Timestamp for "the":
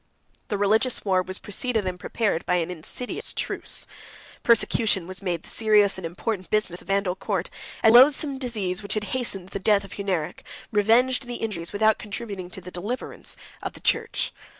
0.47-0.57, 5.43-5.49, 6.87-6.91, 7.93-7.99, 9.49-9.59, 11.27-11.35, 12.61-12.71, 13.73-13.79